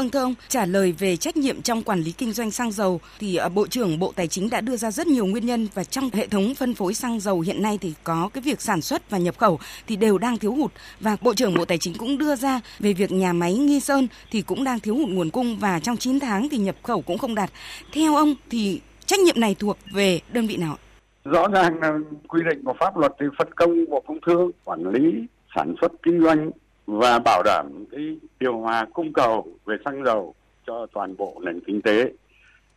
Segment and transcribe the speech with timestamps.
[0.00, 3.00] vâng thưa ông, trả lời về trách nhiệm trong quản lý kinh doanh xăng dầu
[3.18, 5.84] thì à, Bộ trưởng Bộ Tài chính đã đưa ra rất nhiều nguyên nhân và
[5.84, 9.10] trong hệ thống phân phối xăng dầu hiện nay thì có cái việc sản xuất
[9.10, 12.18] và nhập khẩu thì đều đang thiếu hụt và Bộ trưởng Bộ Tài chính cũng
[12.18, 15.58] đưa ra về việc nhà máy Nghi Sơn thì cũng đang thiếu hụt nguồn cung
[15.58, 17.50] và trong 9 tháng thì nhập khẩu cũng không đạt.
[17.92, 20.76] Theo ông thì trách nhiệm này thuộc về đơn vị nào?
[21.24, 21.98] Rõ ràng là
[22.28, 25.26] quy định của pháp luật thì phân công Bộ Công Thương quản lý
[25.56, 26.50] sản xuất kinh doanh
[26.86, 30.34] và bảo đảm cái điều hòa cung cầu về xăng dầu
[30.66, 32.12] cho toàn bộ nền kinh tế.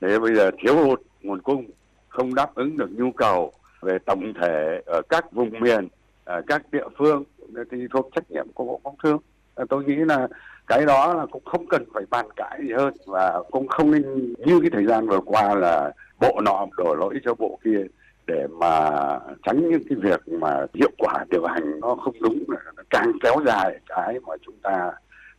[0.01, 1.65] Thế bây giờ thiếu hụt nguồn cung,
[2.07, 5.87] không đáp ứng được nhu cầu về tổng thể ở các vùng miền,
[6.25, 7.23] ở các địa phương
[7.71, 9.17] thì thuộc trách nhiệm của Bộ Công Thương.
[9.55, 10.27] À, tôi nghĩ là
[10.67, 14.33] cái đó là cũng không cần phải bàn cãi gì hơn và cũng không nên
[14.45, 17.83] như cái thời gian vừa qua là bộ nọ đổ lỗi cho bộ kia
[18.27, 18.79] để mà
[19.43, 22.43] tránh những cái việc mà hiệu quả điều hành nó không đúng
[22.89, 24.91] càng kéo dài cái mà chúng ta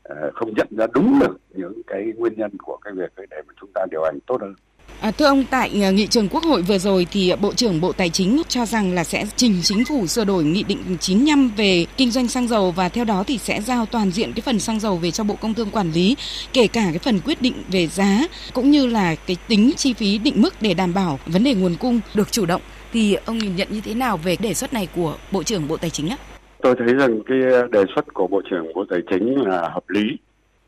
[0.02, 3.54] ờ, không nhận ra đúng được những cái nguyên nhân của cái việc để mà
[3.60, 4.54] chúng ta điều hành tốt hơn.
[5.00, 7.92] À, thưa ông, tại ờ, nghị trường Quốc hội vừa rồi thì Bộ trưởng Bộ
[7.92, 11.86] Tài chính cho rằng là sẽ trình chính phủ sửa đổi nghị định 95 về
[11.96, 14.80] kinh doanh xăng dầu và theo đó thì sẽ giao toàn diện cái phần xăng
[14.80, 16.16] dầu về cho Bộ Công Thương quản lý,
[16.52, 18.18] kể cả cái phần quyết định về giá
[18.52, 21.76] cũng như là cái tính chi phí định mức để đảm bảo vấn đề nguồn
[21.76, 22.62] cung được chủ động.
[22.94, 25.76] Thì ông nhìn nhận như thế nào về đề xuất này của Bộ trưởng Bộ
[25.76, 26.16] Tài chính ạ?
[26.62, 29.88] Tôi thấy rằng cái ờ, đề xuất của Bộ trưởng Bộ Tài chính là hợp
[29.88, 30.02] lý.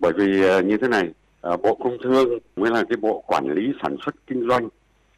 [0.01, 1.09] Bởi vì ờ, như thế này
[1.41, 4.69] ờ, bộ công thương mới là cái bộ quản lý sản xuất kinh doanh.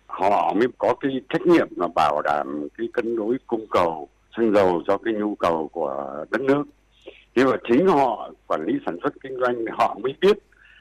[0.06, 4.55] Họ mới có cái trách nhiệm là bảo đảm cái cân đối cung cầu, xăng
[4.55, 6.65] dầu cho cái nhu cầu của đất nước.
[7.37, 10.39] Thế và chính họ quản lý sản xuất kinh doanh, họ mới biết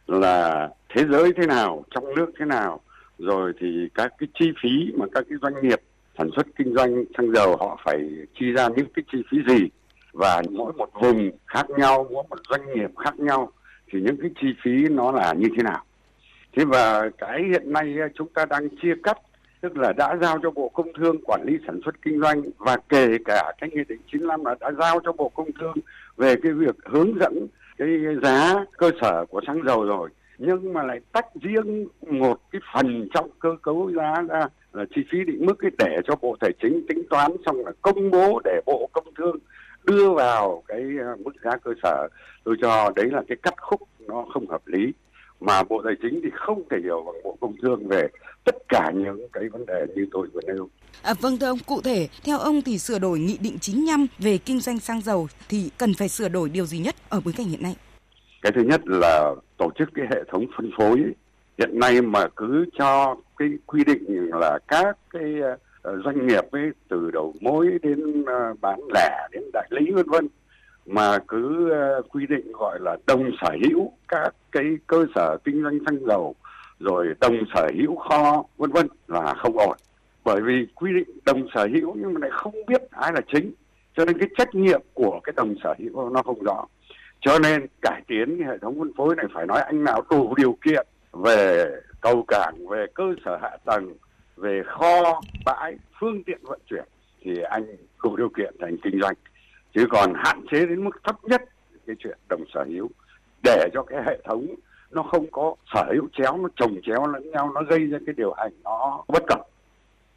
[0.08, 2.80] là thế giới thế nào, trong nước thế nào.
[3.17, 5.81] Rồi thì các cái chi phí mà các cái doanh nghiệp
[6.17, 9.69] sản xuất kinh doanh xăng dầu, họ phải chi ra những cái chi phí gì?
[10.13, 13.51] Và mỗi một vùng khác nhau, mỗi một doanh nghiệp khác nhau,
[13.91, 15.83] thì những cái chi phí nó là như thế nào?
[16.55, 19.17] Thế và cái hiện nay ờ, chúng ta đang chia cắt,
[19.61, 22.77] tức là đã giao cho bộ công thương quản lý sản xuất kinh doanh và
[22.89, 25.75] kể cả cái nghị định 95 là đã giao cho bộ công thương
[26.17, 27.88] về cái việc hướng dẫn cái
[28.23, 33.08] giá cơ sở của xăng dầu rồi nhưng mà lại tách riêng một cái phần
[33.14, 36.52] trong cơ cấu giá ra là chi phí định mức cái để cho bộ tài
[36.62, 39.38] chính tính toán xong là công bố để bộ công thương
[39.84, 42.08] đưa vào cái ờ, mức giá cơ sở
[42.44, 44.94] tôi cho đấy là cái cắt khúc nó không hợp lý
[45.40, 48.08] mà bộ tài chính thì không thể hiểu bằng bộ công thương về
[48.44, 50.69] tất cả những cái vấn đề như tôi vừa nêu.
[51.02, 54.38] À, vâng thưa ông, cụ thể theo ông thì sửa đổi nghị định 95 về
[54.38, 57.48] kinh doanh xăng dầu thì cần phải sửa đổi điều gì nhất ở bối cảnh
[57.48, 57.75] hiện nay?
[58.47, 61.06] Cái thứ nhất là tổ chức cái hệ thống phân phối.
[61.58, 65.35] Hiện nay mà cứ cho cái quy định là các cái
[65.81, 70.09] ờ, doanh nghiệp ấy từ đầu mối đến ờ, bán lẻ đến đại lý vân
[70.09, 70.28] vân,
[70.86, 75.63] mà cứ ờ, quy định gọi là đồng sở hữu các cái cơ sở kinh
[75.63, 76.36] doanh xăng dầu,
[76.80, 79.78] rồi đồng sở hữu kho, vân vân là không ổn.
[80.25, 83.52] Bởi vì quy định đồng sở hữu nhưng mà lại không biết ai là chính,
[83.97, 86.66] cho nên cái trách nhiệm của cái đồng sở hữu nó không rõ
[87.22, 90.33] cho nên cải tiến cái hệ thống phân phối này phải nói anh nào đủ
[90.38, 91.66] điều kiện về
[92.01, 93.94] cầu cảng về cơ sở hạ tầng
[94.35, 96.85] về kho bãi phương tiện vận chuyển
[97.22, 97.66] thì anh
[98.03, 99.16] đủ điều kiện thành kinh doanh.
[99.73, 101.41] Chứ còn hạn chế đến mức thấp nhất
[101.88, 102.89] cái chuyện đồng sở hữu
[103.44, 104.47] để cho cái hệ thống
[104.91, 108.16] nó không có sở hữu chéo nó trồng chéo lẫn nhau nó gây ra cái
[108.17, 109.39] điều hành nó bất cập.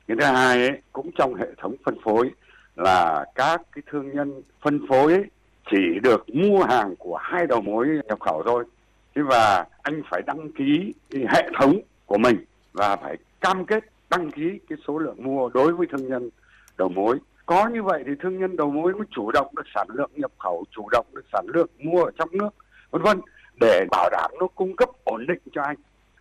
[0.09, 2.31] Cái thứ hai ấy, cũng trong hệ thống phân phối
[2.77, 5.25] là các cái thương nhân phân phối ấy,
[5.71, 8.65] chỉ được mua hàng của hai đầu mối nhập khẩu thôi.
[9.15, 14.59] Và anh phải đăng ký hệ thống của mình và phải cam kết đăng ký
[14.69, 16.31] cái số lượng mua đối với thương nhân
[16.79, 17.19] đầu mối.
[17.47, 20.31] Có như vậy thì thương nhân đầu mối mới chủ động được sản lượng nhập
[20.39, 22.51] khẩu, chủ động được sản lượng mua ở trong nước,
[22.91, 23.21] vân vân,
[23.61, 25.77] để bảo đảm nó cung cấp ổn định cho anh.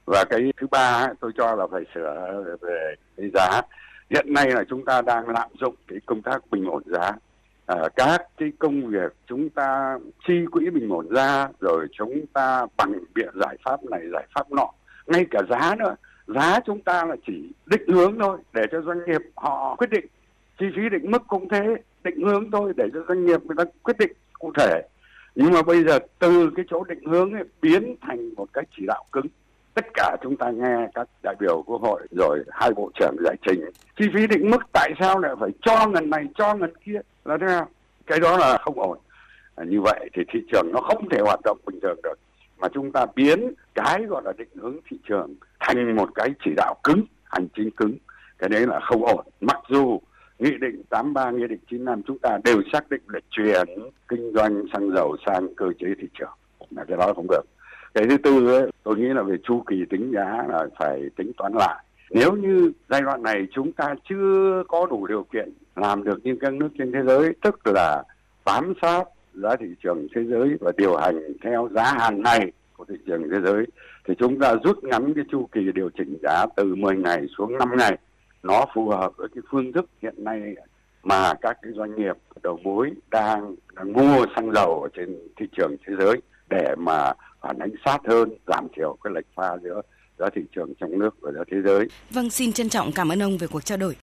[0.05, 3.61] Và cái thứ ba, tôi cho là phải sửa về cái giá.
[4.09, 7.11] Hiện nay là chúng ta đang lạm dụng cái công tác bình ổn giá
[7.69, 9.97] à, các cái công việc chúng ta
[10.27, 14.51] chi quỹ bình ổn ra rồi chúng ta bằng biện giải pháp này giải pháp
[14.51, 14.69] nọ.
[15.07, 15.95] Ngay cả giá nữa.
[16.27, 20.05] Giá chúng ta là chỉ định hướng thôi để cho doanh nghiệp họ quyết định.
[20.59, 23.63] Chi phí định mức cũng thế định hướng thôi để cho doanh nghiệp người ta
[23.83, 24.81] quyết định cụ thể.
[25.35, 28.83] Nhưng mà bây giờ từ cái chỗ định hướng ấy, biến thành một cái chỉ
[28.87, 29.25] đạo cứng.
[29.73, 33.35] Tất cả chúng ta nghe các đại biểu quốc hội rồi hai bộ trưởng giải
[33.45, 33.59] trình.
[33.99, 36.99] Chi phí định mức tại sao lại phải cho ngần này cho ngần kia?
[37.29, 37.67] Là thế nào
[38.07, 38.97] cái đó là không ổn.
[39.55, 42.19] À, như vậy thì thị trường nó không thể hoạt động bình thường được.
[42.57, 46.51] Mà chúng ta biến cái gọi là định hướng thị trường thành một cái chỉ
[46.57, 47.97] đạo cứng hành chính cứng.
[48.37, 49.25] Cái đấy là không ổn.
[49.41, 49.99] Mặc dù
[50.39, 53.67] nghị định 83, nghị định 95 chúng ta đều xác định là chuyển
[54.07, 56.33] kinh doanh xăng dầu sang cơ chế thị trường.
[56.69, 57.43] Là cái đó không được.
[57.93, 61.31] Cái thứ tư ấy, tôi nghĩ là về chu kỳ tính giá là phải tính
[61.37, 66.03] toán lại nếu như giai đoạn này chúng ta chưa có đủ điều kiện làm
[66.03, 68.03] được như các nước trên thế giới tức là
[68.45, 69.03] bám sát
[69.33, 73.29] giá thị trường thế giới và điều hành theo giá hàng ngày của thị trường
[73.31, 73.65] thế giới
[74.07, 77.57] thì chúng ta rút ngắn cái chu kỳ điều chỉnh giá từ 10 ngày xuống
[77.57, 77.97] 5 ngày.
[78.43, 80.55] Nó phù hợp với cái phương thức hiện nay
[81.03, 85.45] mà các cái doanh nghiệp đầu mối đang, đang mua xăng dầu ở trên thị
[85.57, 89.81] trường thế giới để mà phản ánh sát hơn giảm thiểu cái lệch pha giữa
[90.19, 91.87] giá thị trường trong nước và giá thế giới.
[92.11, 93.95] Vâng, xin trân trọng cảm ơn ông về cuộc trao đổi.